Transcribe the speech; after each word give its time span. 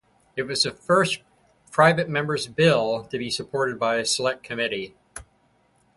It 0.35 0.41
was 0.47 0.63
the 0.63 0.71
first 0.71 1.21
Private 1.69 2.09
Member's 2.09 2.47
Bill 2.47 3.03
to 3.11 3.17
be 3.19 3.29
supported 3.29 3.77
by 3.79 3.97
a 3.97 4.05
Select 4.05 4.41
Committee. 4.41 4.95